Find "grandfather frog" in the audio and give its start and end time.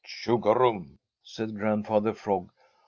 1.55-2.51